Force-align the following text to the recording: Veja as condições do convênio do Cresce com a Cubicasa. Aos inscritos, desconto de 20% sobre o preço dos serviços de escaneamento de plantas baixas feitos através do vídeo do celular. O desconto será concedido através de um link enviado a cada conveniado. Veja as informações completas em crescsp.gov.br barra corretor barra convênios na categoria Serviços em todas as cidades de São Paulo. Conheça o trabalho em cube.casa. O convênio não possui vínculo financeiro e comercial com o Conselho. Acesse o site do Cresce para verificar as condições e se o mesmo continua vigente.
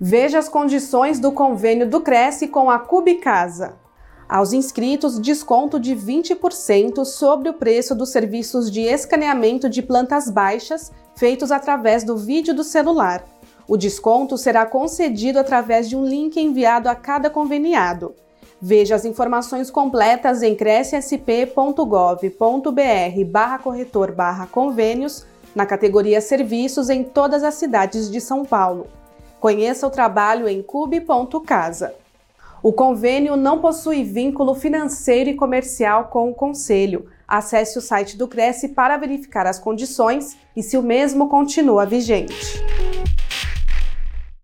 Veja 0.00 0.38
as 0.38 0.48
condições 0.48 1.18
do 1.18 1.32
convênio 1.32 1.88
do 1.88 2.00
Cresce 2.00 2.46
com 2.46 2.70
a 2.70 2.78
Cubicasa. 2.78 3.74
Aos 4.28 4.52
inscritos, 4.52 5.18
desconto 5.18 5.80
de 5.80 5.96
20% 5.96 7.04
sobre 7.04 7.48
o 7.48 7.54
preço 7.54 7.96
dos 7.96 8.10
serviços 8.10 8.70
de 8.70 8.82
escaneamento 8.82 9.68
de 9.68 9.82
plantas 9.82 10.30
baixas 10.30 10.92
feitos 11.16 11.50
através 11.50 12.04
do 12.04 12.16
vídeo 12.16 12.54
do 12.54 12.62
celular. 12.62 13.24
O 13.66 13.76
desconto 13.76 14.38
será 14.38 14.64
concedido 14.64 15.40
através 15.40 15.88
de 15.88 15.96
um 15.96 16.04
link 16.04 16.36
enviado 16.36 16.88
a 16.88 16.94
cada 16.94 17.28
conveniado. 17.28 18.14
Veja 18.62 18.94
as 18.94 19.04
informações 19.04 19.68
completas 19.68 20.44
em 20.44 20.54
crescsp.gov.br 20.54 23.24
barra 23.26 23.58
corretor 23.58 24.12
barra 24.12 24.46
convênios 24.46 25.26
na 25.56 25.66
categoria 25.66 26.20
Serviços 26.20 26.88
em 26.88 27.02
todas 27.02 27.42
as 27.42 27.54
cidades 27.54 28.08
de 28.08 28.20
São 28.20 28.44
Paulo. 28.44 28.86
Conheça 29.40 29.86
o 29.86 29.90
trabalho 29.90 30.48
em 30.48 30.62
cube.casa. 30.62 31.94
O 32.60 32.72
convênio 32.72 33.36
não 33.36 33.60
possui 33.60 34.02
vínculo 34.02 34.54
financeiro 34.54 35.30
e 35.30 35.34
comercial 35.34 36.06
com 36.06 36.28
o 36.28 36.34
Conselho. 36.34 37.06
Acesse 37.26 37.78
o 37.78 37.82
site 37.82 38.16
do 38.16 38.26
Cresce 38.26 38.70
para 38.70 38.96
verificar 38.96 39.46
as 39.46 39.58
condições 39.58 40.36
e 40.56 40.62
se 40.62 40.76
o 40.76 40.82
mesmo 40.82 41.28
continua 41.28 41.86
vigente. 41.86 42.60